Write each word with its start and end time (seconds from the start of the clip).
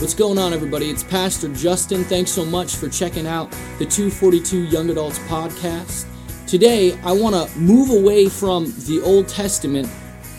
What's 0.00 0.14
going 0.14 0.36
on, 0.36 0.52
everybody? 0.52 0.90
It's 0.90 1.04
Pastor 1.04 1.48
Justin. 1.54 2.02
Thanks 2.02 2.32
so 2.32 2.44
much 2.44 2.74
for 2.74 2.88
checking 2.88 3.28
out 3.28 3.52
the 3.78 3.86
242 3.86 4.64
Young 4.64 4.90
Adults 4.90 5.20
podcast. 5.20 6.06
Today, 6.48 6.98
I 7.04 7.12
want 7.12 7.36
to 7.36 7.56
move 7.56 7.90
away 7.90 8.28
from 8.28 8.72
the 8.86 9.00
Old 9.04 9.28
Testament 9.28 9.88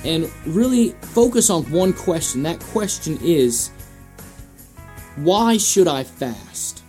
and 0.04 0.30
really 0.46 0.90
focus 1.14 1.50
on 1.50 1.64
one 1.72 1.94
question. 1.94 2.44
That 2.44 2.60
question 2.60 3.18
is 3.22 3.70
why 5.16 5.56
should 5.56 5.88
I 5.88 6.04
fast? 6.04 6.84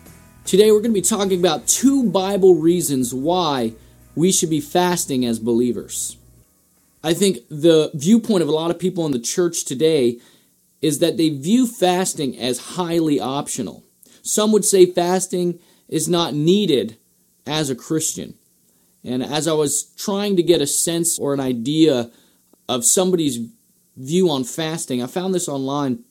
Today, 0.44 0.72
we're 0.72 0.80
going 0.80 0.90
to 0.90 1.00
be 1.00 1.00
talking 1.00 1.38
about 1.38 1.68
two 1.68 2.10
Bible 2.10 2.56
reasons 2.56 3.14
why 3.14 3.74
we 4.16 4.32
should 4.32 4.50
be 4.50 4.60
fasting 4.60 5.24
as 5.24 5.38
believers. 5.38 6.16
I 7.04 7.14
think 7.14 7.38
the 7.48 7.90
viewpoint 7.94 8.42
of 8.42 8.48
a 8.48 8.52
lot 8.52 8.70
of 8.70 8.78
people 8.78 9.04
in 9.06 9.12
the 9.12 9.18
church 9.18 9.64
today 9.64 10.18
is 10.80 10.98
that 10.98 11.16
they 11.16 11.30
view 11.30 11.66
fasting 11.66 12.38
as 12.38 12.76
highly 12.76 13.20
optional. 13.20 13.84
Some 14.22 14.52
would 14.52 14.64
say 14.64 14.86
fasting 14.86 15.58
is 15.88 16.08
not 16.08 16.34
needed 16.34 16.96
as 17.46 17.70
a 17.70 17.76
Christian. 17.76 18.34
And 19.04 19.22
as 19.22 19.48
I 19.48 19.52
was 19.52 19.84
trying 19.96 20.36
to 20.36 20.42
get 20.42 20.60
a 20.60 20.66
sense 20.66 21.18
or 21.18 21.34
an 21.34 21.40
idea 21.40 22.10
of 22.68 22.84
somebody's 22.84 23.38
view 23.96 24.30
on 24.30 24.44
fasting, 24.44 25.02
I 25.02 25.06
found 25.06 25.34
this 25.34 25.48
online, 25.48 26.04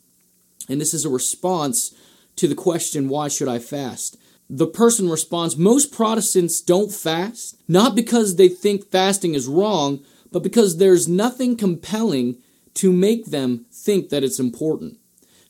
and 0.67 0.79
this 0.79 0.93
is 0.93 1.05
a 1.05 1.09
response 1.09 1.93
to 2.35 2.47
the 2.47 2.55
question, 2.55 3.07
Why 3.07 3.27
should 3.29 3.47
I 3.47 3.59
fast? 3.59 4.17
The 4.49 4.67
person 4.67 5.09
responds, 5.09 5.55
Most 5.55 5.93
Protestants 5.93 6.59
don't 6.59 6.91
fast, 6.91 7.55
not 7.69 7.95
because 7.95 8.35
they 8.35 8.49
think 8.49 8.89
fasting 8.89 9.33
is 9.33 9.47
wrong, 9.47 10.03
but 10.31 10.44
because 10.44 10.77
there's 10.77 11.08
nothing 11.08 11.58
compelling 11.58 12.38
to 12.76 12.91
make 12.91 13.26
them 13.26 13.65
think 13.71 14.10
that 14.10 14.24
it's 14.24 14.40
important. 14.40 14.98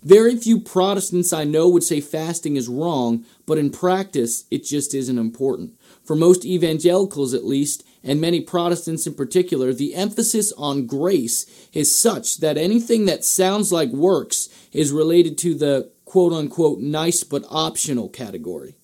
Very 0.04 0.36
few 0.36 0.60
Protestants 0.60 1.32
I 1.32 1.44
know 1.44 1.70
would 1.70 1.84
say 1.84 2.02
fasting 2.02 2.56
is 2.56 2.68
wrong, 2.68 3.24
but 3.46 3.60
in 3.60 3.70
practice, 3.70 4.46
it 4.50 4.66
just 4.66 4.96
isn't 4.96 5.20
important. 5.20 5.78
For 6.04 6.16
most 6.16 6.44
evangelicals, 6.44 7.36
at 7.36 7.46
least, 7.46 7.84
and 8.04 8.20
many 8.20 8.42
Protestants 8.42 9.06
in 9.06 9.14
particular, 9.14 9.74
the 9.74 9.94
emphasis 9.94 10.52
on 10.58 10.88
grace 10.88 11.46
is 11.72 11.96
such 11.96 12.38
that 12.40 12.58
anything 12.58 13.06
that 13.06 13.24
sounds 13.24 13.72
like 13.72 13.90
works 13.90 14.50
is 14.72 14.92
related 14.92 15.38
to 15.40 15.54
the 15.54 15.92
quote 16.06 16.34
unquote 16.34 16.80
nice 16.80 17.24
but 17.24 17.46
optional 17.50 18.10
category. 18.10 18.76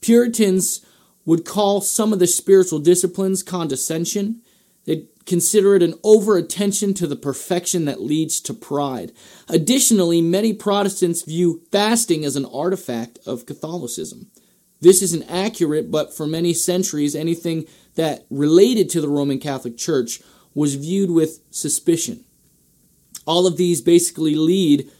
Puritans 0.00 0.86
would 1.24 1.44
call 1.44 1.80
some 1.80 2.12
of 2.12 2.20
the 2.20 2.26
spiritual 2.26 2.78
disciplines 2.78 3.42
condescension. 3.42 4.40
Consider 5.24 5.76
it 5.76 5.82
an 5.82 5.94
over 6.02 6.36
attention 6.36 6.94
to 6.94 7.06
the 7.06 7.16
perfection 7.16 7.84
that 7.84 8.00
leads 8.00 8.40
to 8.40 8.54
pride. 8.54 9.12
Additionally, 9.48 10.20
many 10.20 10.52
Protestants 10.52 11.22
view 11.22 11.62
fasting 11.70 12.24
as 12.24 12.36
an 12.36 12.46
artifact 12.46 13.18
of 13.24 13.46
Catholicism. 13.46 14.28
This 14.80 15.00
isn't 15.00 15.30
accurate, 15.30 15.92
but 15.92 16.14
for 16.14 16.26
many 16.26 16.52
centuries, 16.52 17.14
anything 17.14 17.66
that 17.94 18.26
related 18.30 18.90
to 18.90 19.00
the 19.00 19.08
Roman 19.08 19.38
Catholic 19.38 19.76
Church 19.76 20.20
was 20.54 20.74
viewed 20.74 21.10
with 21.10 21.40
suspicion. 21.50 22.24
All 23.24 23.46
of 23.46 23.56
these 23.56 23.80
basically 23.80 24.34
lead 24.34 24.90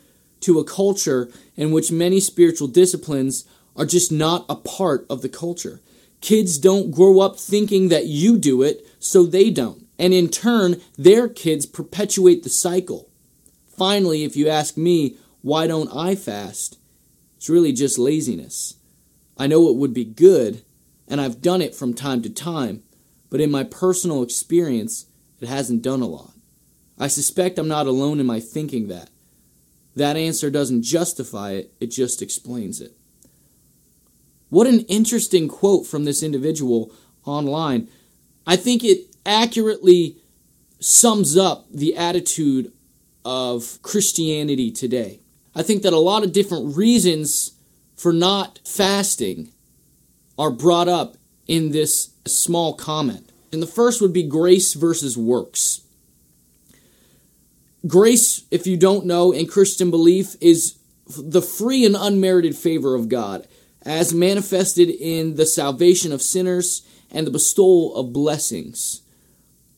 to 0.41 0.61
a 0.61 0.65
culture 0.65 1.31
in 1.57 1.73
which 1.73 1.91
many 1.91 2.21
spiritual 2.21 2.69
disciplines 2.69 3.45
are 3.75 3.87
just 3.87 4.13
not 4.13 4.45
a 4.49 4.55
part 4.55 5.05
of 5.11 5.23
the 5.23 5.29
culture. 5.29 5.81
Kids 6.21 6.59
don't 6.59 6.93
grow 6.93 7.21
up 7.21 7.39
thinking 7.39 7.89
that 7.89 8.07
you 8.07 8.39
do 8.39 8.63
it, 8.63 8.87
so 9.01 9.25
they 9.25 9.51
don't 9.51 9.85
and 9.99 10.13
in 10.15 10.29
turn, 10.29 10.81
their 10.97 11.29
kids 11.29 11.67
perpetuate 11.67 12.43
the 12.43 12.49
cycle. 12.49 13.09
Finally, 13.77 14.25
if 14.25 14.37
you 14.37 14.49
ask 14.49 14.77
me, 14.77 15.17
why 15.43 15.67
don't 15.67 15.95
I 15.95 16.15
fast? 16.15 16.79
It's 17.37 17.51
really 17.51 17.73
just 17.73 17.99
laziness. 17.99 18.77
I 19.37 19.47
know 19.47 19.69
it 19.69 19.77
would 19.77 19.95
be 19.95 20.05
good, 20.05 20.63
and 21.09 21.21
I've 21.21 21.43
done 21.43 21.61
it 21.61 21.75
from 21.75 21.95
time 21.95 22.23
to 22.23 22.31
time, 22.31 22.83
but 23.31 23.41
in 23.41 23.51
my 23.51 23.65
personal 23.65 24.23
experience, 24.23 25.07
it 25.41 25.49
hasn't 25.49 25.83
done 25.83 26.01
a 26.01 26.07
lot. 26.07 26.33
I 26.99 27.09
suspect 27.09 27.59
I'm 27.59 27.69
not 27.69 27.87
alone 27.87 28.21
in 28.21 28.27
my 28.27 28.39
thinking 28.39 28.89
that. 28.89 29.11
That 29.97 30.17
answer 30.17 30.51
doesn't 30.51 30.83
justify 30.83 31.53
it, 31.53 31.73
it 31.81 31.89
just 31.89 32.23
explains 32.23 32.81
it. 32.81 32.97
What 34.49 34.67
an 34.67 34.81
interesting 34.81 35.49
quote 35.49 35.87
from 35.87 36.05
this 36.05 36.23
individual 36.23 36.93
online. 37.25 37.89
I 38.47 38.57
think 38.57 38.85
it 38.85 39.12
accurately 39.25 40.17
sums 40.81 41.37
up 41.37 41.67
the 41.71 41.97
attitude 41.97 42.73
of 43.25 43.79
Christianity 43.83 44.71
today. 44.71 45.21
I 45.55 45.63
think 45.63 45.83
that 45.83 45.93
a 45.93 45.99
lot 45.99 46.25
of 46.25 46.33
different 46.33 46.77
reasons 46.77 47.53
for 47.95 48.13
not 48.13 48.59
fasting 48.65 49.53
are 50.39 50.51
brought 50.51 50.89
up 50.89 51.17
in 51.47 51.71
this 51.71 52.11
small 52.27 52.75
comment. 52.75 53.31
And 53.53 53.63
the 53.63 53.67
first 53.67 54.01
would 54.01 54.13
be 54.13 54.23
grace 54.23 54.75
versus 54.75 55.17
works. 55.17 55.83
Grace, 57.87 58.45
if 58.51 58.67
you 58.67 58.77
don't 58.77 59.07
know, 59.07 59.33
in 59.33 59.47
Christian 59.47 59.91
belief 59.91 60.37
is 60.41 60.79
the 61.07 61.43
free 61.43 61.85
and 61.85 61.97
unmerited 61.99 62.57
favor 62.57 62.95
of 62.95 63.09
God, 63.09 63.47
as 63.85 64.15
manifested 64.15 64.89
in 64.89 65.35
the 65.35 65.45
salvation 65.45 66.13
of 66.13 66.23
sinners 66.23 66.83
and 67.11 67.27
the 67.27 67.31
bestowal 67.31 67.95
of 67.97 68.13
blessings 68.13 69.02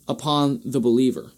upon 0.09 0.61
the 0.65 0.81
believer. 0.81 1.33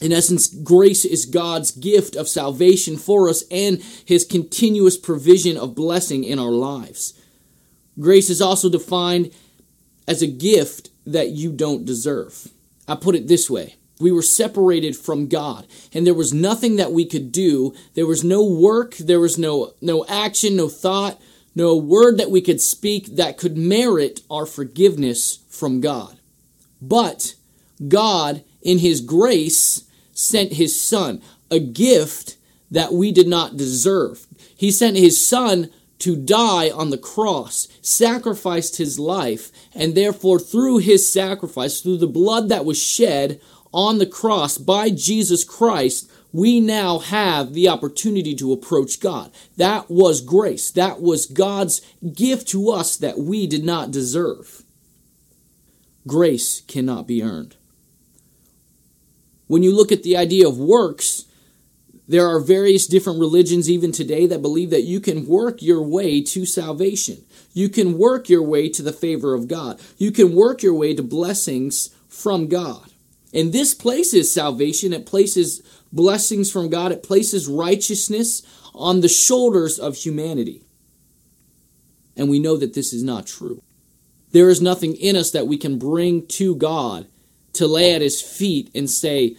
In 0.00 0.12
essence, 0.12 0.46
grace 0.46 1.04
is 1.04 1.24
God's 1.24 1.70
gift 1.70 2.16
of 2.16 2.28
salvation 2.28 2.96
for 2.96 3.28
us 3.28 3.44
and 3.50 3.82
his 4.04 4.26
continuous 4.26 4.96
provision 4.96 5.56
of 5.56 5.74
blessing 5.74 6.22
in 6.22 6.38
our 6.38 6.50
lives. 6.50 7.18
Grace 7.98 8.28
is 8.28 8.42
also 8.42 8.68
defined 8.68 9.32
as 10.06 10.20
a 10.20 10.26
gift 10.26 10.90
that 11.06 11.30
you 11.30 11.50
don't 11.50 11.86
deserve. 11.86 12.48
I 12.86 12.94
put 12.94 13.14
it 13.14 13.26
this 13.26 13.48
way 13.48 13.76
we 13.98 14.12
were 14.12 14.22
separated 14.22 14.94
from 14.94 15.26
God, 15.26 15.66
and 15.94 16.06
there 16.06 16.12
was 16.12 16.34
nothing 16.34 16.76
that 16.76 16.92
we 16.92 17.06
could 17.06 17.32
do. 17.32 17.74
There 17.94 18.06
was 18.06 18.22
no 18.22 18.44
work, 18.44 18.96
there 18.96 19.20
was 19.20 19.38
no, 19.38 19.72
no 19.80 20.04
action, 20.06 20.56
no 20.56 20.68
thought, 20.68 21.18
no 21.54 21.74
word 21.76 22.18
that 22.18 22.30
we 22.30 22.42
could 22.42 22.60
speak 22.60 23.16
that 23.16 23.38
could 23.38 23.56
merit 23.56 24.20
our 24.30 24.44
forgiveness 24.44 25.38
from 25.48 25.80
God. 25.80 26.18
But 26.82 27.36
God, 27.88 28.44
in 28.62 28.78
His 28.78 29.00
grace, 29.00 29.84
sent 30.12 30.54
His 30.54 30.80
Son, 30.80 31.20
a 31.50 31.58
gift 31.60 32.36
that 32.70 32.92
we 32.92 33.12
did 33.12 33.28
not 33.28 33.56
deserve. 33.56 34.26
He 34.56 34.70
sent 34.70 34.96
His 34.96 35.24
Son 35.24 35.70
to 35.98 36.16
die 36.16 36.70
on 36.70 36.90
the 36.90 36.98
cross, 36.98 37.68
sacrificed 37.80 38.76
His 38.76 38.98
life, 38.98 39.50
and 39.74 39.94
therefore, 39.94 40.38
through 40.38 40.78
His 40.78 41.10
sacrifice, 41.10 41.80
through 41.80 41.98
the 41.98 42.06
blood 42.06 42.48
that 42.48 42.64
was 42.64 42.82
shed 42.82 43.40
on 43.72 43.98
the 43.98 44.06
cross 44.06 44.58
by 44.58 44.90
Jesus 44.90 45.44
Christ, 45.44 46.10
we 46.32 46.60
now 46.60 46.98
have 46.98 47.54
the 47.54 47.68
opportunity 47.68 48.34
to 48.34 48.52
approach 48.52 49.00
God. 49.00 49.32
That 49.56 49.90
was 49.90 50.20
grace. 50.20 50.70
That 50.70 51.00
was 51.00 51.24
God's 51.24 51.80
gift 52.12 52.48
to 52.48 52.70
us 52.70 52.96
that 52.98 53.18
we 53.18 53.46
did 53.46 53.64
not 53.64 53.90
deserve. 53.90 54.62
Grace 56.06 56.60
cannot 56.62 57.06
be 57.06 57.22
earned. 57.22 57.56
When 59.46 59.62
you 59.62 59.74
look 59.74 59.92
at 59.92 60.02
the 60.02 60.16
idea 60.16 60.48
of 60.48 60.58
works, 60.58 61.24
there 62.08 62.26
are 62.26 62.40
various 62.40 62.86
different 62.86 63.18
religions 63.18 63.68
even 63.68 63.92
today 63.92 64.26
that 64.26 64.42
believe 64.42 64.70
that 64.70 64.82
you 64.82 65.00
can 65.00 65.26
work 65.26 65.60
your 65.60 65.82
way 65.82 66.22
to 66.22 66.46
salvation. 66.46 67.24
You 67.52 67.68
can 67.68 67.98
work 67.98 68.28
your 68.28 68.42
way 68.42 68.68
to 68.68 68.82
the 68.82 68.92
favor 68.92 69.34
of 69.34 69.48
God. 69.48 69.80
You 69.98 70.12
can 70.12 70.34
work 70.34 70.62
your 70.62 70.74
way 70.74 70.94
to 70.94 71.02
blessings 71.02 71.90
from 72.08 72.48
God. 72.48 72.92
And 73.34 73.52
this 73.52 73.74
places 73.74 74.32
salvation, 74.32 74.92
it 74.92 75.04
places 75.04 75.62
blessings 75.92 76.50
from 76.50 76.68
God, 76.68 76.92
it 76.92 77.02
places 77.02 77.48
righteousness 77.48 78.42
on 78.74 79.00
the 79.00 79.08
shoulders 79.08 79.78
of 79.78 79.96
humanity. 79.96 80.62
And 82.16 82.30
we 82.30 82.38
know 82.38 82.56
that 82.56 82.74
this 82.74 82.92
is 82.92 83.02
not 83.02 83.26
true. 83.26 83.62
There 84.32 84.48
is 84.48 84.62
nothing 84.62 84.94
in 84.96 85.16
us 85.16 85.30
that 85.32 85.46
we 85.46 85.56
can 85.56 85.78
bring 85.78 86.26
to 86.28 86.54
God 86.54 87.06
to 87.56 87.66
lay 87.66 87.94
at 87.94 88.00
his 88.00 88.20
feet 88.22 88.70
and 88.74 88.88
say, 88.88 89.36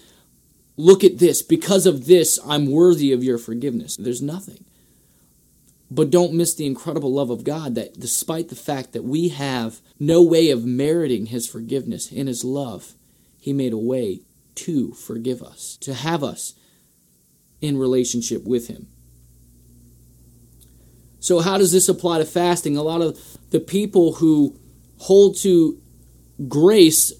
Look 0.79 1.03
at 1.03 1.17
this. 1.17 1.41
Because 1.41 1.87
of 1.87 2.05
this, 2.05 2.39
I'm 2.45 2.71
worthy 2.71 3.11
of 3.11 3.23
your 3.23 3.39
forgiveness. 3.39 3.97
There's 3.97 4.21
nothing. 4.21 4.63
But 5.89 6.11
don't 6.11 6.33
miss 6.33 6.53
the 6.53 6.65
incredible 6.67 7.13
love 7.13 7.29
of 7.29 7.43
God 7.43 7.75
that 7.75 7.99
despite 7.99 8.49
the 8.49 8.55
fact 8.55 8.93
that 8.93 9.03
we 9.03 9.29
have 9.29 9.79
no 9.99 10.21
way 10.21 10.51
of 10.51 10.65
meriting 10.65 11.27
his 11.27 11.47
forgiveness 11.47 12.11
in 12.11 12.27
his 12.27 12.43
love, 12.43 12.93
he 13.39 13.53
made 13.53 13.73
a 13.73 13.77
way 13.77 14.21
to 14.55 14.91
forgive 14.93 15.41
us, 15.41 15.77
to 15.77 15.93
have 15.93 16.23
us 16.23 16.53
in 17.61 17.77
relationship 17.77 18.45
with 18.45 18.67
him. 18.67 18.87
So, 21.19 21.39
how 21.39 21.57
does 21.57 21.71
this 21.71 21.89
apply 21.89 22.19
to 22.19 22.25
fasting? 22.25 22.77
A 22.77 22.83
lot 22.83 23.01
of 23.01 23.19
the 23.49 23.59
people 23.59 24.13
who 24.13 24.59
hold 24.97 25.37
to 25.37 25.81
grace 26.47 27.13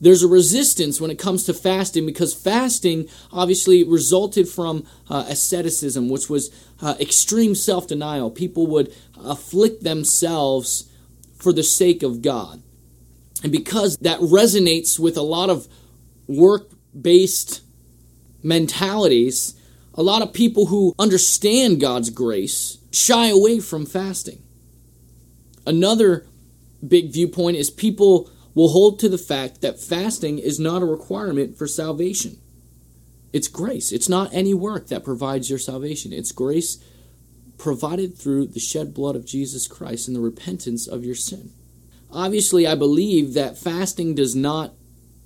there's 0.00 0.22
a 0.22 0.28
resistance 0.28 1.00
when 1.00 1.10
it 1.10 1.18
comes 1.18 1.44
to 1.44 1.54
fasting 1.54 2.06
because 2.06 2.32
fasting 2.32 3.08
obviously 3.32 3.84
resulted 3.84 4.48
from 4.48 4.86
uh, 5.10 5.26
asceticism, 5.28 6.08
which 6.08 6.30
was 6.30 6.50
uh, 6.80 6.94
extreme 6.98 7.54
self 7.54 7.86
denial. 7.86 8.30
People 8.30 8.66
would 8.68 8.94
afflict 9.22 9.84
themselves 9.84 10.90
for 11.38 11.52
the 11.52 11.62
sake 11.62 12.02
of 12.02 12.22
God. 12.22 12.62
And 13.42 13.52
because 13.52 13.96
that 13.98 14.20
resonates 14.20 14.98
with 14.98 15.16
a 15.16 15.22
lot 15.22 15.50
of 15.50 15.68
work 16.26 16.70
based 16.98 17.62
mentalities, 18.42 19.54
a 19.94 20.02
lot 20.02 20.22
of 20.22 20.32
people 20.32 20.66
who 20.66 20.94
understand 20.98 21.80
God's 21.80 22.10
grace 22.10 22.78
shy 22.90 23.28
away 23.28 23.60
from 23.60 23.84
fasting. 23.84 24.42
Another 25.66 26.26
big 26.86 27.12
viewpoint 27.12 27.56
is 27.56 27.70
people 27.70 28.30
will 28.54 28.70
hold 28.70 28.98
to 28.98 29.08
the 29.08 29.18
fact 29.18 29.60
that 29.60 29.80
fasting 29.80 30.38
is 30.38 30.58
not 30.58 30.82
a 30.82 30.86
requirement 30.86 31.56
for 31.56 31.66
salvation. 31.66 32.38
It's 33.32 33.48
grace. 33.48 33.92
It's 33.92 34.08
not 34.08 34.32
any 34.32 34.54
work 34.54 34.88
that 34.88 35.04
provides 35.04 35.48
your 35.48 35.58
salvation. 35.58 36.12
It's 36.12 36.32
grace 36.32 36.82
provided 37.58 38.16
through 38.16 38.46
the 38.46 38.60
shed 38.60 38.92
blood 38.94 39.14
of 39.14 39.26
Jesus 39.26 39.68
Christ 39.68 40.08
and 40.08 40.16
the 40.16 40.20
repentance 40.20 40.88
of 40.88 41.04
your 41.04 41.14
sin. 41.14 41.52
Obviously, 42.10 42.66
I 42.66 42.74
believe 42.74 43.34
that 43.34 43.58
fasting 43.58 44.14
does 44.14 44.34
not 44.34 44.74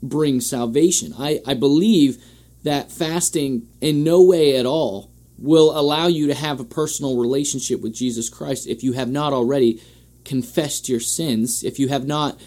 bring 0.02 0.40
salvation. 0.40 1.14
I, 1.18 1.40
I 1.46 1.54
believe 1.54 2.22
that 2.62 2.92
fasting 2.92 3.68
in 3.80 4.04
no 4.04 4.22
way 4.22 4.56
at 4.56 4.66
all 4.66 5.10
will 5.38 5.78
allow 5.78 6.06
you 6.06 6.26
to 6.26 6.34
have 6.34 6.60
a 6.60 6.64
personal 6.64 7.16
relationship 7.16 7.80
with 7.80 7.94
Jesus 7.94 8.28
Christ 8.28 8.66
if 8.66 8.82
you 8.82 8.92
have 8.92 9.10
not 9.10 9.32
already 9.32 9.80
confessed 10.24 10.88
your 10.88 11.00
sins, 11.00 11.62
if 11.62 11.78
you 11.78 11.88
have 11.88 12.06
not 12.06 12.38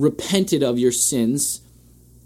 repented 0.00 0.62
of 0.62 0.78
your 0.78 0.92
sins 0.92 1.60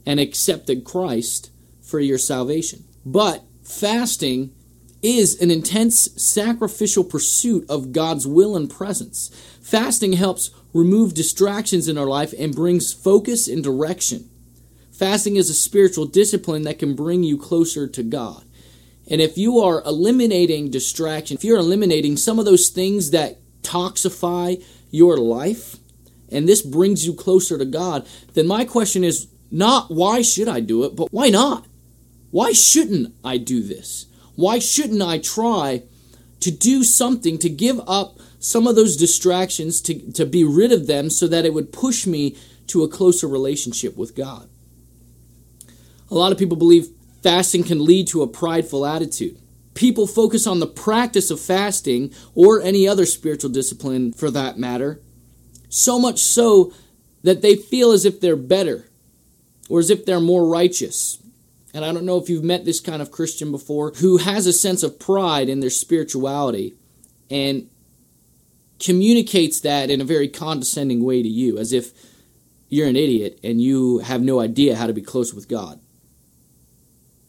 and 0.06 0.20
accepted 0.20 0.84
Christ 0.84 1.50
for 1.82 2.00
your 2.00 2.18
salvation. 2.18 2.84
But 3.04 3.42
fasting 3.62 4.54
is 5.02 5.40
an 5.40 5.50
intense 5.50 6.10
sacrificial 6.22 7.04
pursuit 7.04 7.68
of 7.68 7.92
God's 7.92 8.26
will 8.26 8.56
and 8.56 8.70
presence. 8.70 9.30
Fasting 9.60 10.14
helps 10.14 10.50
remove 10.72 11.14
distractions 11.14 11.88
in 11.88 11.98
our 11.98 12.06
life 12.06 12.32
and 12.38 12.54
brings 12.54 12.92
focus 12.92 13.48
and 13.48 13.62
direction. 13.62 14.30
Fasting 14.92 15.36
is 15.36 15.50
a 15.50 15.54
spiritual 15.54 16.06
discipline 16.06 16.62
that 16.62 16.78
can 16.78 16.94
bring 16.94 17.22
you 17.22 17.36
closer 17.36 17.86
to 17.88 18.02
God. 18.02 18.44
And 19.10 19.20
if 19.20 19.36
you 19.36 19.58
are 19.58 19.82
eliminating 19.84 20.70
distraction, 20.70 21.36
if 21.36 21.44
you're 21.44 21.58
eliminating 21.58 22.16
some 22.16 22.38
of 22.38 22.44
those 22.44 22.68
things 22.68 23.10
that 23.10 23.38
toxify 23.62 24.64
your 24.90 25.16
life, 25.16 25.76
and 26.34 26.48
this 26.48 26.62
brings 26.62 27.06
you 27.06 27.14
closer 27.14 27.56
to 27.56 27.64
God, 27.64 28.06
then 28.34 28.46
my 28.46 28.64
question 28.64 29.04
is 29.04 29.28
not 29.50 29.90
why 29.90 30.22
should 30.22 30.48
I 30.48 30.60
do 30.60 30.84
it, 30.84 30.96
but 30.96 31.08
why 31.12 31.28
not? 31.28 31.66
Why 32.30 32.52
shouldn't 32.52 33.14
I 33.24 33.38
do 33.38 33.62
this? 33.62 34.06
Why 34.34 34.58
shouldn't 34.58 35.02
I 35.02 35.18
try 35.18 35.84
to 36.40 36.50
do 36.50 36.82
something 36.82 37.38
to 37.38 37.48
give 37.48 37.80
up 37.86 38.18
some 38.40 38.66
of 38.66 38.74
those 38.74 38.96
distractions, 38.96 39.80
to, 39.82 40.12
to 40.12 40.26
be 40.26 40.44
rid 40.44 40.72
of 40.72 40.86
them 40.86 41.08
so 41.08 41.28
that 41.28 41.46
it 41.46 41.54
would 41.54 41.72
push 41.72 42.06
me 42.06 42.36
to 42.66 42.82
a 42.82 42.88
closer 42.88 43.28
relationship 43.28 43.96
with 43.96 44.16
God? 44.16 44.48
A 46.10 46.14
lot 46.14 46.32
of 46.32 46.38
people 46.38 46.56
believe 46.56 46.88
fasting 47.22 47.62
can 47.62 47.84
lead 47.84 48.08
to 48.08 48.22
a 48.22 48.26
prideful 48.26 48.84
attitude. 48.84 49.38
People 49.74 50.06
focus 50.06 50.46
on 50.46 50.60
the 50.60 50.66
practice 50.66 51.30
of 51.30 51.40
fasting 51.40 52.12
or 52.34 52.60
any 52.60 52.86
other 52.86 53.06
spiritual 53.06 53.50
discipline 53.50 54.12
for 54.12 54.30
that 54.30 54.58
matter, 54.58 55.00
so 55.74 55.98
much 55.98 56.20
so 56.20 56.72
that 57.24 57.42
they 57.42 57.56
feel 57.56 57.90
as 57.90 58.04
if 58.04 58.20
they're 58.20 58.36
better 58.36 58.86
or 59.68 59.80
as 59.80 59.90
if 59.90 60.06
they're 60.06 60.20
more 60.20 60.46
righteous. 60.46 61.18
And 61.74 61.84
I 61.84 61.92
don't 61.92 62.04
know 62.04 62.16
if 62.16 62.28
you've 62.28 62.44
met 62.44 62.64
this 62.64 62.78
kind 62.78 63.02
of 63.02 63.10
Christian 63.10 63.50
before 63.50 63.90
who 63.96 64.18
has 64.18 64.46
a 64.46 64.52
sense 64.52 64.84
of 64.84 65.00
pride 65.00 65.48
in 65.48 65.58
their 65.58 65.70
spirituality 65.70 66.74
and 67.28 67.68
communicates 68.78 69.60
that 69.60 69.90
in 69.90 70.00
a 70.00 70.04
very 70.04 70.28
condescending 70.28 71.02
way 71.02 71.22
to 71.22 71.28
you, 71.28 71.58
as 71.58 71.72
if 71.72 71.90
you're 72.68 72.86
an 72.86 72.94
idiot 72.94 73.40
and 73.42 73.60
you 73.60 73.98
have 73.98 74.22
no 74.22 74.38
idea 74.38 74.76
how 74.76 74.86
to 74.86 74.92
be 74.92 75.02
close 75.02 75.34
with 75.34 75.48
God. 75.48 75.80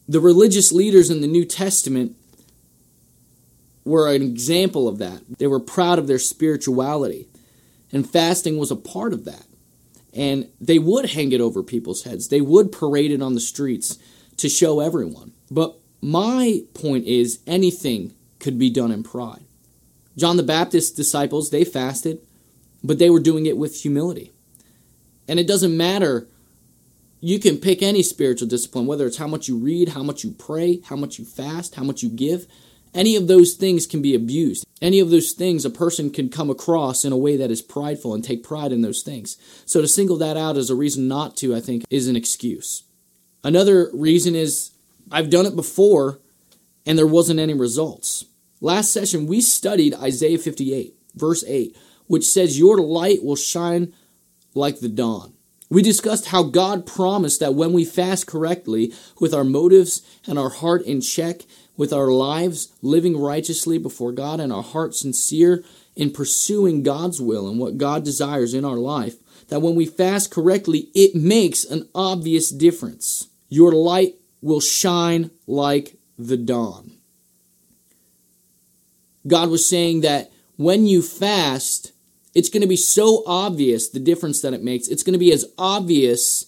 The 0.06 0.20
religious 0.20 0.70
leaders 0.70 1.10
in 1.10 1.20
the 1.20 1.26
New 1.26 1.44
Testament 1.44 2.14
were 3.84 4.14
an 4.14 4.22
example 4.22 4.86
of 4.86 4.98
that. 4.98 5.22
They 5.38 5.48
were 5.48 5.58
proud 5.58 5.98
of 5.98 6.06
their 6.06 6.20
spirituality, 6.20 7.26
and 7.92 8.08
fasting 8.08 8.58
was 8.58 8.70
a 8.70 8.76
part 8.76 9.12
of 9.12 9.24
that. 9.24 9.46
And 10.12 10.48
they 10.60 10.78
would 10.78 11.10
hang 11.10 11.32
it 11.32 11.40
over 11.40 11.62
people's 11.62 12.04
heads, 12.04 12.28
they 12.28 12.40
would 12.40 12.72
parade 12.72 13.10
it 13.10 13.22
on 13.22 13.34
the 13.34 13.40
streets 13.40 13.98
to 14.38 14.48
show 14.48 14.80
everyone. 14.80 15.32
But 15.50 15.76
my 16.00 16.62
point 16.74 17.06
is 17.06 17.40
anything 17.46 18.14
could 18.38 18.58
be 18.58 18.70
done 18.70 18.92
in 18.92 19.02
pride. 19.02 19.44
John 20.16 20.36
the 20.36 20.42
Baptist's 20.42 20.94
disciples, 20.94 21.50
they 21.50 21.64
fasted, 21.64 22.20
but 22.82 22.98
they 22.98 23.10
were 23.10 23.20
doing 23.20 23.46
it 23.46 23.56
with 23.56 23.82
humility. 23.82 24.32
And 25.28 25.38
it 25.38 25.46
doesn't 25.46 25.76
matter 25.76 26.28
you 27.20 27.38
can 27.38 27.56
pick 27.58 27.82
any 27.82 28.02
spiritual 28.02 28.48
discipline, 28.48 28.86
whether 28.86 29.06
it's 29.06 29.16
how 29.16 29.26
much 29.26 29.48
you 29.48 29.56
read, 29.56 29.90
how 29.90 30.02
much 30.02 30.22
you 30.22 30.32
pray, 30.32 30.80
how 30.84 30.96
much 30.96 31.18
you 31.18 31.24
fast, 31.24 31.74
how 31.74 31.82
much 31.82 32.02
you 32.02 32.08
give. 32.08 32.46
Any 32.96 33.14
of 33.14 33.28
those 33.28 33.52
things 33.52 33.86
can 33.86 34.00
be 34.00 34.14
abused. 34.14 34.66
Any 34.80 35.00
of 35.00 35.10
those 35.10 35.32
things 35.32 35.66
a 35.66 35.70
person 35.70 36.08
can 36.10 36.30
come 36.30 36.48
across 36.48 37.04
in 37.04 37.12
a 37.12 37.16
way 37.16 37.36
that 37.36 37.50
is 37.50 37.60
prideful 37.60 38.14
and 38.14 38.24
take 38.24 38.42
pride 38.42 38.72
in 38.72 38.80
those 38.80 39.02
things. 39.02 39.36
So 39.66 39.82
to 39.82 39.86
single 39.86 40.16
that 40.16 40.38
out 40.38 40.56
as 40.56 40.70
a 40.70 40.74
reason 40.74 41.06
not 41.06 41.36
to, 41.38 41.54
I 41.54 41.60
think, 41.60 41.84
is 41.90 42.08
an 42.08 42.16
excuse. 42.16 42.84
Another 43.44 43.90
reason 43.92 44.34
is 44.34 44.70
I've 45.12 45.28
done 45.28 45.44
it 45.44 45.54
before 45.54 46.20
and 46.86 46.96
there 46.96 47.06
wasn't 47.06 47.38
any 47.38 47.52
results. 47.52 48.24
Last 48.62 48.92
session, 48.92 49.26
we 49.26 49.42
studied 49.42 49.94
Isaiah 49.94 50.38
58, 50.38 50.94
verse 51.14 51.44
8, 51.46 51.76
which 52.06 52.24
says, 52.24 52.58
Your 52.58 52.78
light 52.78 53.22
will 53.22 53.36
shine 53.36 53.92
like 54.54 54.80
the 54.80 54.88
dawn. 54.88 55.34
We 55.68 55.82
discussed 55.82 56.26
how 56.26 56.44
God 56.44 56.86
promised 56.86 57.40
that 57.40 57.54
when 57.54 57.72
we 57.72 57.84
fast 57.84 58.26
correctly, 58.26 58.94
with 59.20 59.34
our 59.34 59.44
motives 59.44 60.00
and 60.26 60.38
our 60.38 60.48
heart 60.48 60.82
in 60.82 61.00
check, 61.00 61.42
with 61.76 61.92
our 61.92 62.08
lives 62.08 62.72
living 62.82 63.16
righteously 63.16 63.78
before 63.78 64.12
God 64.12 64.40
and 64.40 64.52
our 64.52 64.62
hearts 64.62 65.00
sincere 65.00 65.62
in 65.94 66.10
pursuing 66.10 66.82
God's 66.82 67.20
will 67.20 67.48
and 67.48 67.58
what 67.58 67.78
God 67.78 68.04
desires 68.04 68.54
in 68.54 68.64
our 68.64 68.76
life, 68.76 69.14
that 69.48 69.60
when 69.60 69.74
we 69.74 69.86
fast 69.86 70.30
correctly, 70.30 70.88
it 70.94 71.14
makes 71.14 71.64
an 71.64 71.88
obvious 71.94 72.50
difference. 72.50 73.28
Your 73.48 73.72
light 73.72 74.16
will 74.42 74.60
shine 74.60 75.30
like 75.46 75.96
the 76.18 76.36
dawn. 76.36 76.92
God 79.26 79.50
was 79.50 79.68
saying 79.68 80.02
that 80.02 80.30
when 80.56 80.86
you 80.86 81.02
fast, 81.02 81.92
it's 82.34 82.48
going 82.48 82.62
to 82.62 82.68
be 82.68 82.76
so 82.76 83.22
obvious 83.26 83.88
the 83.88 84.00
difference 84.00 84.40
that 84.42 84.54
it 84.54 84.62
makes. 84.62 84.88
It's 84.88 85.02
going 85.02 85.14
to 85.14 85.18
be 85.18 85.32
as 85.32 85.44
obvious 85.58 86.46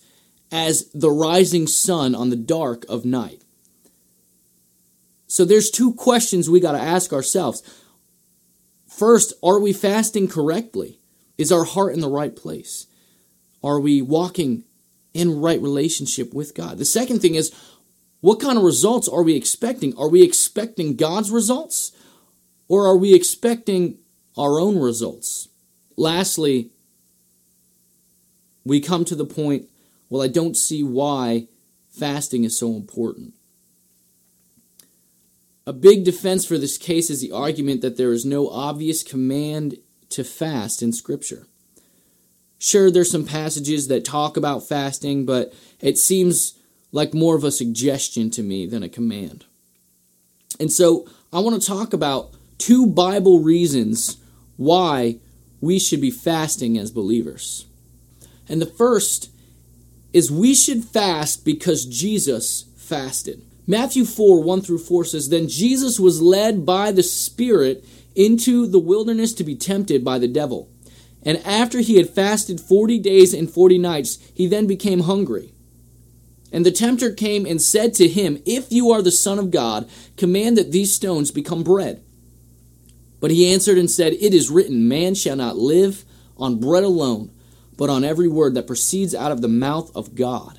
as 0.52 0.90
the 0.92 1.10
rising 1.10 1.66
sun 1.66 2.14
on 2.14 2.30
the 2.30 2.36
dark 2.36 2.84
of 2.88 3.04
night. 3.04 3.42
So 5.28 5.44
there's 5.44 5.70
two 5.70 5.92
questions 5.94 6.50
we 6.50 6.58
got 6.58 6.72
to 6.72 6.80
ask 6.80 7.12
ourselves. 7.12 7.62
First, 8.88 9.34
are 9.42 9.60
we 9.60 9.72
fasting 9.72 10.26
correctly? 10.26 10.98
Is 11.36 11.52
our 11.52 11.64
heart 11.64 11.94
in 11.94 12.00
the 12.00 12.08
right 12.08 12.34
place? 12.34 12.86
Are 13.62 13.78
we 13.78 14.02
walking 14.02 14.64
in 15.14 15.40
right 15.40 15.60
relationship 15.60 16.34
with 16.34 16.54
God? 16.54 16.78
The 16.78 16.84
second 16.84 17.20
thing 17.20 17.34
is, 17.34 17.54
what 18.20 18.40
kind 18.40 18.58
of 18.58 18.64
results 18.64 19.06
are 19.06 19.22
we 19.22 19.36
expecting? 19.36 19.96
Are 19.96 20.08
we 20.08 20.22
expecting 20.22 20.96
God's 20.96 21.30
results? 21.30 21.92
Or 22.66 22.86
are 22.86 22.96
we 22.96 23.14
expecting 23.14 23.98
our 24.36 24.58
own 24.58 24.78
results? 24.78 25.48
Lastly, 25.96 26.70
we 28.64 28.80
come 28.80 29.04
to 29.04 29.14
the 29.14 29.24
point 29.24 29.68
well, 30.10 30.22
I 30.22 30.28
don't 30.28 30.56
see 30.56 30.82
why 30.82 31.48
fasting 31.90 32.44
is 32.44 32.58
so 32.58 32.74
important. 32.74 33.34
A 35.68 35.72
big 35.74 36.02
defense 36.02 36.46
for 36.46 36.56
this 36.56 36.78
case 36.78 37.10
is 37.10 37.20
the 37.20 37.30
argument 37.30 37.82
that 37.82 37.98
there 37.98 38.14
is 38.14 38.24
no 38.24 38.48
obvious 38.48 39.02
command 39.02 39.76
to 40.08 40.24
fast 40.24 40.80
in 40.80 40.94
Scripture. 40.94 41.46
Sure, 42.58 42.90
there's 42.90 43.10
some 43.10 43.26
passages 43.26 43.86
that 43.88 44.02
talk 44.02 44.38
about 44.38 44.66
fasting, 44.66 45.26
but 45.26 45.52
it 45.82 45.98
seems 45.98 46.54
like 46.90 47.12
more 47.12 47.36
of 47.36 47.44
a 47.44 47.50
suggestion 47.50 48.30
to 48.30 48.42
me 48.42 48.64
than 48.64 48.82
a 48.82 48.88
command. 48.88 49.44
And 50.58 50.72
so 50.72 51.06
I 51.34 51.40
want 51.40 51.60
to 51.60 51.68
talk 51.68 51.92
about 51.92 52.30
two 52.56 52.86
Bible 52.86 53.40
reasons 53.40 54.16
why 54.56 55.18
we 55.60 55.78
should 55.78 56.00
be 56.00 56.10
fasting 56.10 56.78
as 56.78 56.90
believers. 56.90 57.66
And 58.48 58.62
the 58.62 58.64
first 58.64 59.30
is 60.14 60.32
we 60.32 60.54
should 60.54 60.86
fast 60.86 61.44
because 61.44 61.84
Jesus 61.84 62.64
fasted. 62.74 63.42
Matthew 63.70 64.06
4 64.06 64.42
1 64.42 64.62
through 64.62 64.78
4 64.78 65.04
says, 65.04 65.28
Then 65.28 65.46
Jesus 65.46 66.00
was 66.00 66.22
led 66.22 66.64
by 66.64 66.90
the 66.90 67.02
Spirit 67.02 67.84
into 68.16 68.66
the 68.66 68.78
wilderness 68.78 69.34
to 69.34 69.44
be 69.44 69.54
tempted 69.54 70.02
by 70.02 70.18
the 70.18 70.26
devil. 70.26 70.70
And 71.22 71.36
after 71.44 71.80
he 71.80 71.98
had 71.98 72.08
fasted 72.08 72.62
40 72.62 72.98
days 72.98 73.34
and 73.34 73.50
40 73.50 73.76
nights, 73.76 74.18
he 74.32 74.46
then 74.46 74.66
became 74.66 75.00
hungry. 75.00 75.52
And 76.50 76.64
the 76.64 76.72
tempter 76.72 77.12
came 77.12 77.44
and 77.44 77.60
said 77.60 77.92
to 77.94 78.08
him, 78.08 78.42
If 78.46 78.72
you 78.72 78.90
are 78.90 79.02
the 79.02 79.12
Son 79.12 79.38
of 79.38 79.50
God, 79.50 79.86
command 80.16 80.56
that 80.56 80.72
these 80.72 80.94
stones 80.94 81.30
become 81.30 81.62
bread. 81.62 82.02
But 83.20 83.30
he 83.30 83.52
answered 83.52 83.76
and 83.76 83.90
said, 83.90 84.14
It 84.14 84.32
is 84.32 84.48
written, 84.48 84.88
Man 84.88 85.14
shall 85.14 85.36
not 85.36 85.58
live 85.58 86.06
on 86.38 86.58
bread 86.58 86.84
alone, 86.84 87.32
but 87.76 87.90
on 87.90 88.02
every 88.02 88.28
word 88.28 88.54
that 88.54 88.66
proceeds 88.66 89.14
out 89.14 89.32
of 89.32 89.42
the 89.42 89.48
mouth 89.48 89.94
of 89.94 90.14
God. 90.14 90.58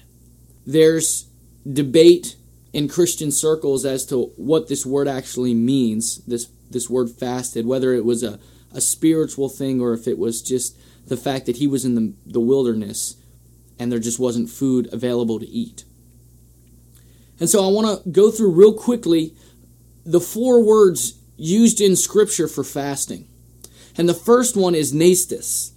There's 0.67 1.27
debate 1.71 2.35
in 2.73 2.88
Christian 2.88 3.31
circles 3.31 3.85
as 3.85 4.05
to 4.07 4.31
what 4.35 4.67
this 4.67 4.85
word 4.85 5.07
actually 5.07 5.53
means, 5.53 6.17
this, 6.25 6.49
this 6.69 6.89
word 6.89 7.09
fasted, 7.09 7.65
whether 7.65 7.93
it 7.93 8.05
was 8.05 8.23
a, 8.23 8.39
a 8.73 8.81
spiritual 8.81 9.49
thing 9.49 9.81
or 9.81 9.93
if 9.93 10.07
it 10.07 10.17
was 10.17 10.41
just 10.41 10.77
the 11.07 11.17
fact 11.17 11.45
that 11.47 11.57
he 11.57 11.67
was 11.67 11.85
in 11.85 11.95
the, 11.95 12.13
the 12.25 12.39
wilderness 12.39 13.15
and 13.79 13.91
there 13.91 13.99
just 13.99 14.19
wasn't 14.19 14.49
food 14.49 14.88
available 14.93 15.39
to 15.39 15.47
eat. 15.47 15.83
And 17.39 17.49
so 17.49 17.65
I 17.65 17.71
want 17.71 18.03
to 18.03 18.09
go 18.09 18.29
through 18.29 18.51
real 18.51 18.73
quickly 18.73 19.33
the 20.05 20.19
four 20.19 20.63
words 20.63 21.17
used 21.38 21.79
in 21.79 21.95
Scripture 21.95 22.47
for 22.47 22.63
fasting. 22.63 23.27
And 23.97 24.07
the 24.07 24.13
first 24.13 24.55
one 24.55 24.75
is 24.75 24.93
nastis. 24.93 25.71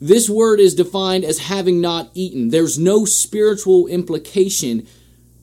This 0.00 0.30
word 0.30 0.60
is 0.60 0.74
defined 0.74 1.24
as 1.24 1.38
having 1.38 1.80
not 1.80 2.10
eaten. 2.14 2.50
There's 2.50 2.78
no 2.78 3.04
spiritual 3.04 3.86
implication 3.86 4.86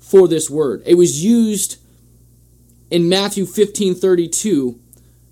for 0.06 0.28
this 0.28 0.50
word. 0.50 0.84
It 0.86 0.96
was 0.96 1.24
used 1.24 1.78
in 2.92 3.10
Matthew 3.10 3.46
15 3.46 3.96
32 3.96 4.80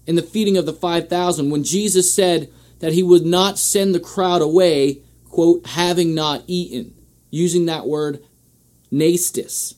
in 0.06 0.16
the 0.16 0.22
feeding 0.22 0.58
of 0.58 0.66
the 0.66 0.74
5,000 0.74 1.50
when 1.50 1.64
Jesus 1.64 2.14
said 2.14 2.52
that 2.80 2.94
he 2.94 3.04
would 3.04 3.26
not 3.26 3.58
send 3.58 3.96
the 3.96 4.00
crowd 4.00 4.42
away, 4.42 5.00
quote, 5.30 5.66
having 5.68 6.14
not 6.14 6.44
eaten, 6.48 6.94
using 7.30 7.66
that 7.68 7.88
word 7.88 8.22
nastis. 8.92 9.76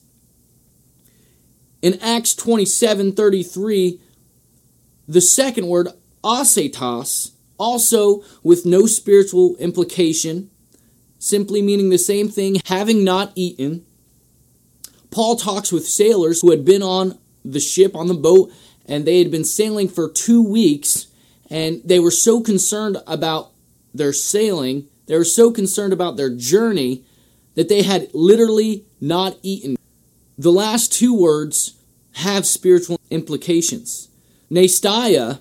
In 1.82 2.00
Acts 2.00 2.34
27 2.34 3.12
33, 3.12 4.00
the 5.06 5.20
second 5.20 5.68
word, 5.68 5.88
asetos, 6.24 7.30
also 7.58 8.24
with 8.42 8.66
no 8.66 8.86
spiritual 8.86 9.54
implication, 9.56 10.50
simply 11.18 11.62
meaning 11.62 11.90
the 11.90 11.98
same 11.98 12.28
thing, 12.28 12.56
having 12.64 13.04
not 13.04 13.30
eaten. 13.36 13.85
Paul 15.16 15.36
talks 15.36 15.72
with 15.72 15.88
sailors 15.88 16.42
who 16.42 16.50
had 16.50 16.62
been 16.62 16.82
on 16.82 17.18
the 17.42 17.58
ship, 17.58 17.96
on 17.96 18.06
the 18.06 18.12
boat, 18.12 18.52
and 18.84 19.06
they 19.06 19.18
had 19.18 19.30
been 19.30 19.44
sailing 19.44 19.88
for 19.88 20.10
two 20.10 20.46
weeks, 20.46 21.06
and 21.48 21.80
they 21.86 21.98
were 21.98 22.10
so 22.10 22.42
concerned 22.42 22.98
about 23.06 23.50
their 23.94 24.12
sailing, 24.12 24.88
they 25.06 25.16
were 25.16 25.24
so 25.24 25.50
concerned 25.50 25.94
about 25.94 26.18
their 26.18 26.28
journey, 26.28 27.02
that 27.54 27.70
they 27.70 27.80
had 27.80 28.10
literally 28.12 28.84
not 29.00 29.38
eaten. 29.40 29.78
The 30.36 30.52
last 30.52 30.92
two 30.92 31.18
words 31.18 31.76
have 32.16 32.44
spiritual 32.44 33.00
implications. 33.08 34.10
Nastia 34.50 35.40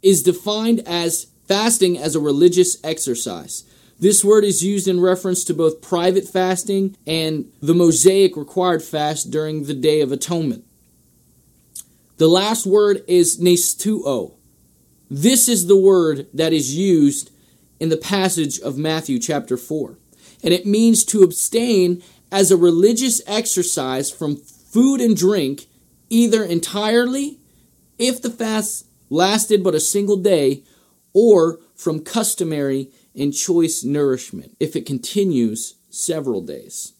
is 0.00 0.22
defined 0.22 0.80
as 0.86 1.26
fasting 1.46 1.98
as 1.98 2.16
a 2.16 2.20
religious 2.20 2.78
exercise. 2.82 3.64
This 3.98 4.24
word 4.24 4.44
is 4.44 4.64
used 4.64 4.88
in 4.88 5.00
reference 5.00 5.44
to 5.44 5.54
both 5.54 5.80
private 5.80 6.26
fasting 6.26 6.96
and 7.06 7.50
the 7.62 7.74
Mosaic 7.74 8.36
required 8.36 8.82
fast 8.82 9.30
during 9.30 9.64
the 9.64 9.74
Day 9.74 10.00
of 10.00 10.10
Atonement. 10.10 10.64
The 12.16 12.28
last 12.28 12.66
word 12.66 13.04
is 13.06 13.40
nesteuo. 13.40 14.34
This 15.10 15.48
is 15.48 15.66
the 15.66 15.76
word 15.76 16.26
that 16.34 16.52
is 16.52 16.76
used 16.76 17.30
in 17.78 17.88
the 17.88 17.96
passage 17.96 18.58
of 18.60 18.78
Matthew 18.78 19.18
chapter 19.18 19.56
4. 19.56 19.98
And 20.42 20.52
it 20.52 20.66
means 20.66 21.04
to 21.06 21.22
abstain 21.22 22.02
as 22.30 22.50
a 22.50 22.56
religious 22.56 23.22
exercise 23.26 24.10
from 24.10 24.36
food 24.36 25.00
and 25.00 25.16
drink, 25.16 25.66
either 26.10 26.42
entirely 26.42 27.38
if 27.98 28.20
the 28.20 28.30
fast 28.30 28.86
lasted 29.08 29.62
but 29.62 29.74
a 29.74 29.80
single 29.80 30.16
day, 30.16 30.62
or 31.12 31.60
from 31.76 32.00
customary 32.00 32.90
and 33.14 33.32
choice 33.32 33.84
nourishment 33.84 34.56
if 34.60 34.74
it 34.76 34.86
continues 34.86 35.74
several 35.90 36.40
days. 36.40 36.92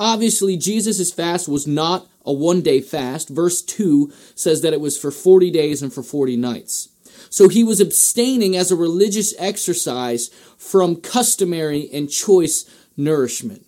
Obviously, 0.00 0.56
Jesus' 0.56 1.12
fast 1.12 1.48
was 1.48 1.66
not 1.66 2.08
a 2.24 2.32
one 2.32 2.62
day 2.62 2.80
fast. 2.80 3.28
Verse 3.28 3.62
2 3.62 4.12
says 4.34 4.62
that 4.62 4.72
it 4.72 4.80
was 4.80 4.98
for 4.98 5.10
40 5.10 5.50
days 5.50 5.82
and 5.82 5.92
for 5.92 6.02
40 6.02 6.36
nights. 6.36 6.88
So 7.30 7.48
he 7.48 7.64
was 7.64 7.80
abstaining 7.80 8.56
as 8.56 8.70
a 8.70 8.76
religious 8.76 9.34
exercise 9.38 10.28
from 10.56 10.96
customary 10.96 11.88
and 11.92 12.10
choice 12.10 12.68
nourishment. 12.96 13.66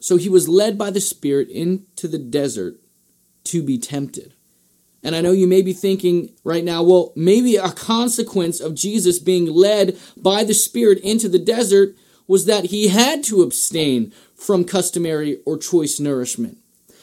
So 0.00 0.16
he 0.16 0.28
was 0.28 0.48
led 0.48 0.78
by 0.78 0.90
the 0.90 1.00
Spirit 1.00 1.48
into 1.48 2.08
the 2.08 2.18
desert 2.18 2.76
to 3.44 3.62
be 3.62 3.78
tempted. 3.78 4.34
And 5.02 5.16
I 5.16 5.20
know 5.20 5.32
you 5.32 5.46
may 5.46 5.62
be 5.62 5.72
thinking 5.72 6.34
right 6.44 6.64
now, 6.64 6.82
well, 6.82 7.12
maybe 7.16 7.56
a 7.56 7.70
consequence 7.70 8.60
of 8.60 8.74
Jesus 8.74 9.18
being 9.18 9.46
led 9.46 9.98
by 10.16 10.44
the 10.44 10.54
Spirit 10.54 10.98
into 10.98 11.28
the 11.28 11.38
desert 11.38 11.96
was 12.26 12.44
that 12.44 12.66
he 12.66 12.88
had 12.88 13.24
to 13.24 13.42
abstain 13.42 14.12
from 14.34 14.64
customary 14.64 15.40
or 15.46 15.58
choice 15.58 15.98
nourishment. 15.98 16.58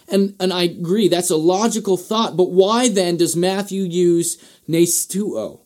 And, 0.07 0.35
and 0.39 0.53
I 0.53 0.63
agree, 0.63 1.07
that's 1.07 1.29
a 1.29 1.35
logical 1.35 1.97
thought, 1.97 2.37
but 2.37 2.51
why 2.51 2.87
then 2.87 3.17
does 3.17 3.35
Matthew 3.35 3.83
use 3.83 4.37
nesteuo? 4.69 5.59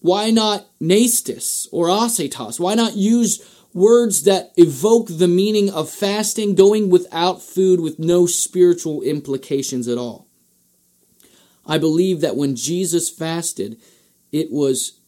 Why 0.00 0.30
not 0.30 0.66
nastis 0.80 1.68
or 1.70 1.86
asetos? 1.86 2.58
Why 2.58 2.74
not 2.74 2.96
use 2.96 3.44
words 3.72 4.24
that 4.24 4.52
evoke 4.56 5.08
the 5.10 5.28
meaning 5.28 5.70
of 5.70 5.90
fasting, 5.90 6.54
going 6.54 6.90
without 6.90 7.42
food 7.42 7.80
with 7.80 7.98
no 7.98 8.26
spiritual 8.26 9.02
implications 9.02 9.86
at 9.86 9.98
all? 9.98 10.25
I 11.66 11.78
believe 11.78 12.20
that 12.20 12.36
when 12.36 12.56
Jesus 12.56 13.10
fasted, 13.10 13.78
it 14.32 14.50
was 14.50 15.00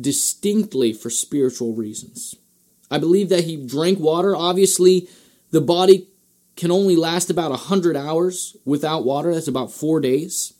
distinctly 0.00 0.92
for 0.92 1.10
spiritual 1.10 1.74
reasons. 1.74 2.34
I 2.90 2.98
believe 2.98 3.28
that 3.28 3.44
he 3.44 3.56
drank 3.56 3.98
water. 3.98 4.34
Obviously, 4.34 5.08
the 5.50 5.60
body 5.60 6.08
can 6.56 6.70
only 6.70 6.96
last 6.96 7.30
about 7.30 7.50
100 7.50 7.96
hours 7.96 8.56
without 8.64 9.04
water. 9.04 9.34
That's 9.34 9.48
about 9.48 9.72
four 9.72 10.00
days. 10.00 10.54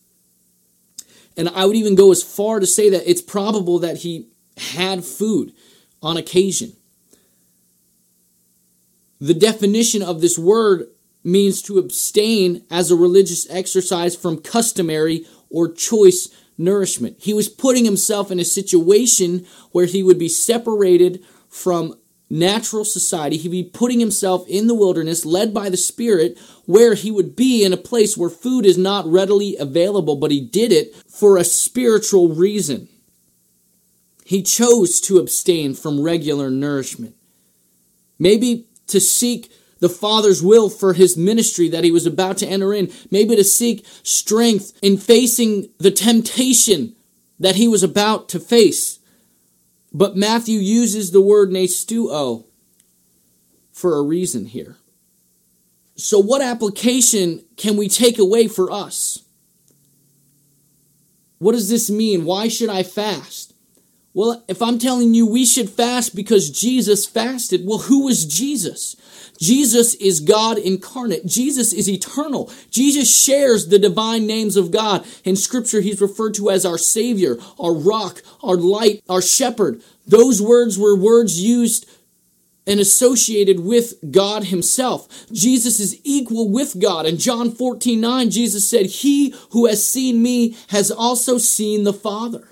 And 1.36 1.48
I 1.48 1.64
would 1.64 1.76
even 1.76 1.94
go 1.94 2.10
as 2.10 2.22
far 2.22 2.60
to 2.60 2.66
say 2.66 2.90
that 2.90 3.08
it's 3.08 3.22
probable 3.22 3.78
that 3.78 3.98
he 3.98 4.28
had 4.56 5.04
food 5.04 5.52
on 6.02 6.16
occasion. 6.16 6.72
The 9.20 9.34
definition 9.34 10.02
of 10.02 10.20
this 10.20 10.38
word 10.38 10.88
means 11.24 11.60
to 11.62 11.78
abstain 11.78 12.64
as 12.70 12.90
a 12.90 12.96
religious 12.96 13.48
exercise 13.50 14.14
from 14.14 14.40
customary 14.40 15.26
or 15.50 15.72
choice 15.72 16.28
nourishment. 16.56 17.16
He 17.20 17.32
was 17.32 17.48
putting 17.48 17.84
himself 17.84 18.30
in 18.30 18.40
a 18.40 18.44
situation 18.44 19.46
where 19.72 19.86
he 19.86 20.02
would 20.02 20.18
be 20.18 20.28
separated 20.28 21.24
from 21.48 21.98
natural 22.30 22.84
society. 22.84 23.36
He'd 23.36 23.50
be 23.50 23.64
putting 23.64 24.00
himself 24.00 24.46
in 24.48 24.66
the 24.66 24.74
wilderness, 24.74 25.24
led 25.24 25.54
by 25.54 25.70
the 25.70 25.76
Spirit, 25.76 26.38
where 26.66 26.94
he 26.94 27.10
would 27.10 27.34
be 27.34 27.64
in 27.64 27.72
a 27.72 27.78
place 27.78 28.16
where 28.16 28.28
food 28.28 28.66
is 28.66 28.76
not 28.76 29.06
readily 29.06 29.56
available, 29.56 30.16
but 30.16 30.30
he 30.30 30.40
did 30.40 30.72
it 30.72 30.94
for 31.08 31.36
a 31.36 31.44
spiritual 31.44 32.28
reason. 32.34 32.88
He 34.24 34.42
chose 34.42 35.00
to 35.02 35.18
abstain 35.18 35.72
from 35.72 36.02
regular 36.02 36.50
nourishment. 36.50 37.14
Maybe 38.18 38.66
to 38.88 39.00
seek 39.00 39.50
the 39.80 39.88
Father's 39.88 40.42
will 40.42 40.68
for 40.68 40.94
his 40.94 41.16
ministry 41.16 41.68
that 41.68 41.84
he 41.84 41.90
was 41.90 42.06
about 42.06 42.36
to 42.38 42.46
enter 42.46 42.74
in, 42.74 42.92
maybe 43.10 43.36
to 43.36 43.44
seek 43.44 43.86
strength 44.02 44.78
in 44.82 44.96
facing 44.96 45.70
the 45.78 45.90
temptation 45.90 46.94
that 47.38 47.56
he 47.56 47.68
was 47.68 47.82
about 47.82 48.28
to 48.30 48.40
face. 48.40 48.98
But 49.92 50.16
Matthew 50.16 50.58
uses 50.58 51.10
the 51.10 51.20
word 51.20 51.50
nesteuo 51.50 52.44
for 53.72 53.96
a 53.96 54.02
reason 54.02 54.46
here. 54.46 54.76
So, 55.96 56.18
what 56.20 56.42
application 56.42 57.44
can 57.56 57.76
we 57.76 57.88
take 57.88 58.18
away 58.18 58.48
for 58.48 58.70
us? 58.70 59.24
What 61.38 61.52
does 61.52 61.68
this 61.68 61.88
mean? 61.88 62.24
Why 62.24 62.48
should 62.48 62.68
I 62.68 62.82
fast? 62.82 63.54
Well, 64.18 64.42
if 64.48 64.60
I'm 64.60 64.80
telling 64.80 65.14
you 65.14 65.24
we 65.28 65.46
should 65.46 65.70
fast 65.70 66.16
because 66.16 66.50
Jesus 66.50 67.06
fasted, 67.06 67.64
well, 67.64 67.78
who 67.78 68.06
was 68.06 68.26
Jesus? 68.26 68.96
Jesus 69.38 69.94
is 69.94 70.18
God 70.18 70.58
incarnate. 70.58 71.24
Jesus 71.24 71.72
is 71.72 71.88
eternal. 71.88 72.50
Jesus 72.68 73.08
shares 73.16 73.68
the 73.68 73.78
divine 73.78 74.26
names 74.26 74.56
of 74.56 74.72
God. 74.72 75.06
In 75.22 75.36
Scripture, 75.36 75.80
he's 75.82 76.00
referred 76.00 76.34
to 76.34 76.50
as 76.50 76.66
our 76.66 76.78
Savior, 76.78 77.36
our 77.60 77.72
rock, 77.72 78.20
our 78.42 78.56
light, 78.56 79.04
our 79.08 79.22
shepherd. 79.22 79.80
Those 80.04 80.42
words 80.42 80.76
were 80.76 80.96
words 80.96 81.40
used 81.40 81.88
and 82.66 82.80
associated 82.80 83.60
with 83.60 83.94
God 84.10 84.46
himself. 84.46 85.30
Jesus 85.30 85.78
is 85.78 85.96
equal 86.02 86.50
with 86.50 86.80
God. 86.80 87.06
In 87.06 87.18
John 87.18 87.52
14, 87.52 88.00
9, 88.00 88.30
Jesus 88.30 88.68
said, 88.68 88.86
He 88.86 89.32
who 89.52 89.66
has 89.66 89.86
seen 89.86 90.20
me 90.20 90.56
has 90.70 90.90
also 90.90 91.38
seen 91.38 91.84
the 91.84 91.92
Father. 91.92 92.48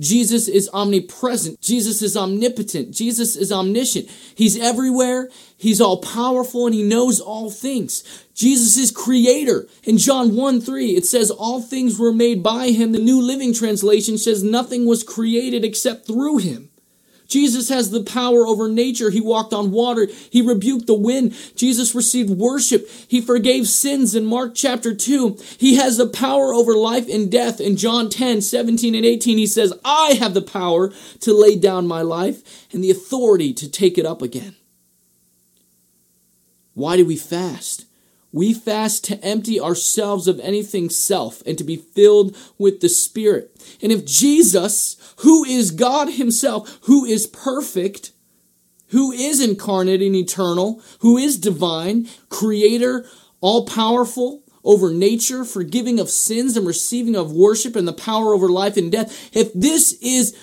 Jesus 0.00 0.48
is 0.48 0.68
omnipresent. 0.72 1.60
Jesus 1.60 2.02
is 2.02 2.16
omnipotent. 2.16 2.92
Jesus 2.94 3.36
is 3.36 3.52
omniscient. 3.52 4.08
He's 4.34 4.58
everywhere. 4.58 5.28
He's 5.56 5.80
all 5.80 5.98
powerful 5.98 6.66
and 6.66 6.74
he 6.74 6.82
knows 6.82 7.20
all 7.20 7.50
things. 7.50 8.02
Jesus 8.34 8.76
is 8.76 8.90
creator. 8.90 9.68
In 9.84 9.98
John 9.98 10.34
1 10.34 10.60
3, 10.60 10.96
it 10.96 11.06
says, 11.06 11.30
All 11.30 11.60
things 11.60 11.98
were 11.98 12.12
made 12.12 12.42
by 12.42 12.70
him. 12.70 12.92
The 12.92 12.98
New 12.98 13.20
Living 13.20 13.54
Translation 13.54 14.18
says, 14.18 14.42
Nothing 14.42 14.86
was 14.86 15.04
created 15.04 15.64
except 15.64 16.06
through 16.06 16.38
him. 16.38 16.71
Jesus 17.32 17.70
has 17.70 17.90
the 17.90 18.02
power 18.02 18.46
over 18.46 18.68
nature. 18.68 19.08
He 19.08 19.20
walked 19.20 19.54
on 19.54 19.70
water. 19.70 20.06
He 20.28 20.42
rebuked 20.42 20.86
the 20.86 20.94
wind. 20.94 21.34
Jesus 21.56 21.94
received 21.94 22.28
worship. 22.28 22.86
He 23.08 23.22
forgave 23.22 23.68
sins 23.68 24.14
in 24.14 24.26
Mark 24.26 24.52
chapter 24.54 24.94
2. 24.94 25.38
He 25.56 25.76
has 25.76 25.96
the 25.96 26.06
power 26.06 26.52
over 26.52 26.74
life 26.74 27.08
and 27.08 27.32
death. 27.32 27.58
In 27.58 27.78
John 27.78 28.10
10, 28.10 28.42
17 28.42 28.94
and 28.94 29.06
18, 29.06 29.38
he 29.38 29.46
says, 29.46 29.72
I 29.82 30.18
have 30.20 30.34
the 30.34 30.42
power 30.42 30.92
to 31.20 31.32
lay 31.32 31.56
down 31.56 31.86
my 31.86 32.02
life 32.02 32.68
and 32.70 32.84
the 32.84 32.90
authority 32.90 33.54
to 33.54 33.70
take 33.70 33.96
it 33.96 34.04
up 34.04 34.20
again. 34.20 34.54
Why 36.74 36.98
do 36.98 37.06
we 37.06 37.16
fast? 37.16 37.86
We 38.32 38.54
fast 38.54 39.04
to 39.04 39.22
empty 39.22 39.60
ourselves 39.60 40.26
of 40.26 40.40
anything 40.40 40.88
self 40.88 41.42
and 41.46 41.58
to 41.58 41.64
be 41.64 41.76
filled 41.76 42.34
with 42.58 42.80
the 42.80 42.88
Spirit. 42.88 43.50
And 43.82 43.92
if 43.92 44.06
Jesus, 44.06 44.96
who 45.18 45.44
is 45.44 45.70
God 45.70 46.14
Himself, 46.14 46.78
who 46.84 47.04
is 47.04 47.26
perfect, 47.26 48.12
who 48.88 49.12
is 49.12 49.40
incarnate 49.40 50.00
and 50.00 50.16
eternal, 50.16 50.80
who 51.00 51.18
is 51.18 51.38
divine, 51.38 52.08
creator, 52.30 53.06
all 53.40 53.66
powerful, 53.66 54.42
over 54.64 54.90
nature, 54.90 55.44
forgiving 55.44 55.98
of 55.98 56.08
sins 56.08 56.56
and 56.56 56.66
receiving 56.66 57.16
of 57.16 57.32
worship 57.32 57.76
and 57.76 57.86
the 57.86 57.92
power 57.92 58.32
over 58.32 58.48
life 58.48 58.76
and 58.76 58.92
death, 58.92 59.30
if 59.36 59.52
this 59.52 59.92
is 60.00 60.36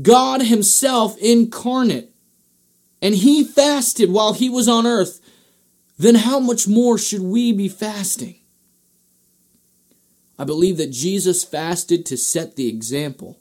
God 0.00 0.42
Himself 0.42 1.18
incarnate, 1.18 2.12
and 3.02 3.14
He 3.14 3.44
fasted 3.44 4.10
while 4.10 4.32
He 4.32 4.48
was 4.48 4.68
on 4.68 4.86
earth, 4.86 5.20
then 5.98 6.16
how 6.16 6.38
much 6.38 6.68
more 6.68 6.98
should 6.98 7.22
we 7.22 7.52
be 7.52 7.68
fasting? 7.68 8.36
I 10.38 10.44
believe 10.44 10.76
that 10.76 10.90
Jesus 10.90 11.44
fasted 11.44 12.04
to 12.06 12.16
set 12.16 12.56
the 12.56 12.68
example. 12.68 13.38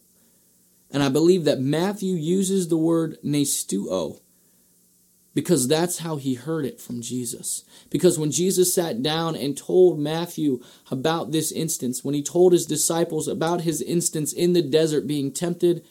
And 0.91 1.03
I 1.03 1.09
believe 1.09 1.43
that 1.43 1.59
Matthew 1.59 2.15
uses 2.15 2.69
the 2.69 2.77
word 2.77 3.17
nesteuo 3.23 4.21
because 5.33 5.67
that's 5.67 5.97
how 5.97 6.15
he 6.15 6.35
heard 6.35 6.63
it 6.65 6.79
from 6.79 7.01
Jesus. 7.01 7.65
Because 7.89 8.17
when 8.17 8.31
Jesus 8.31 8.73
sat 8.73 9.03
down 9.03 9.35
and 9.35 9.57
told 9.57 9.99
Matthew 9.99 10.63
about 10.89 11.33
this 11.33 11.51
instance, 11.51 12.05
when 12.05 12.15
he 12.15 12.23
told 12.23 12.53
his 12.53 12.65
disciples 12.65 13.27
about 13.27 13.61
his 13.61 13.81
instance 13.81 14.31
in 14.31 14.53
the 14.53 14.61
desert 14.61 15.05
being 15.05 15.33
tempted 15.33 15.83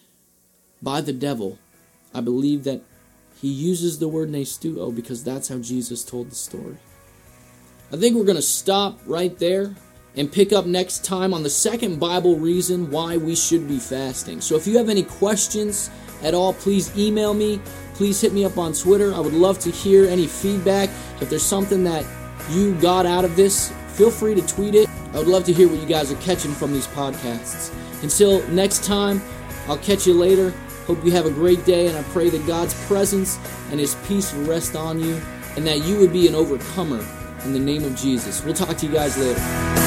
by 0.80 1.02
the 1.02 1.12
devil, 1.12 1.58
I 2.14 2.22
believe 2.22 2.64
that 2.64 2.80
he 3.44 3.50
uses 3.50 3.98
the 3.98 4.08
word 4.08 4.30
nesteuo 4.30 4.94
because 4.94 5.22
that's 5.22 5.48
how 5.48 5.58
Jesus 5.58 6.02
told 6.02 6.30
the 6.30 6.34
story. 6.34 6.78
I 7.92 7.96
think 7.98 8.16
we're 8.16 8.24
going 8.24 8.36
to 8.36 8.40
stop 8.40 8.98
right 9.04 9.38
there 9.38 9.74
and 10.16 10.32
pick 10.32 10.54
up 10.54 10.64
next 10.64 11.04
time 11.04 11.34
on 11.34 11.42
the 11.42 11.50
second 11.50 12.00
Bible 12.00 12.36
reason 12.36 12.90
why 12.90 13.18
we 13.18 13.36
should 13.36 13.68
be 13.68 13.78
fasting. 13.78 14.40
So 14.40 14.56
if 14.56 14.66
you 14.66 14.78
have 14.78 14.88
any 14.88 15.02
questions 15.02 15.90
at 16.22 16.32
all, 16.32 16.54
please 16.54 16.96
email 16.96 17.34
me. 17.34 17.60
Please 17.92 18.18
hit 18.18 18.32
me 18.32 18.46
up 18.46 18.56
on 18.56 18.72
Twitter. 18.72 19.12
I 19.12 19.20
would 19.20 19.34
love 19.34 19.58
to 19.58 19.70
hear 19.70 20.06
any 20.06 20.26
feedback. 20.26 20.88
If 21.20 21.28
there's 21.28 21.42
something 21.42 21.84
that 21.84 22.06
you 22.48 22.74
got 22.76 23.04
out 23.04 23.26
of 23.26 23.36
this, 23.36 23.70
feel 23.88 24.10
free 24.10 24.34
to 24.36 24.46
tweet 24.46 24.74
it. 24.74 24.88
I 25.12 25.18
would 25.18 25.28
love 25.28 25.44
to 25.44 25.52
hear 25.52 25.68
what 25.68 25.78
you 25.80 25.86
guys 25.86 26.10
are 26.10 26.16
catching 26.22 26.52
from 26.52 26.72
these 26.72 26.86
podcasts. 26.86 27.74
Until 28.02 28.42
next 28.48 28.84
time, 28.84 29.20
I'll 29.68 29.76
catch 29.76 30.06
you 30.06 30.14
later. 30.14 30.54
Hope 30.86 31.02
you 31.04 31.12
have 31.12 31.24
a 31.24 31.30
great 31.30 31.64
day, 31.64 31.86
and 31.86 31.96
I 31.96 32.02
pray 32.04 32.28
that 32.28 32.46
God's 32.46 32.74
presence 32.86 33.38
and 33.70 33.80
His 33.80 33.94
peace 34.06 34.34
rest 34.34 34.76
on 34.76 35.00
you, 35.00 35.20
and 35.56 35.66
that 35.66 35.82
you 35.82 35.98
would 35.98 36.12
be 36.12 36.28
an 36.28 36.34
overcomer 36.34 37.04
in 37.44 37.52
the 37.52 37.58
name 37.58 37.84
of 37.84 37.96
Jesus. 37.96 38.44
We'll 38.44 38.54
talk 38.54 38.76
to 38.76 38.86
you 38.86 38.92
guys 38.92 39.16
later. 39.16 39.83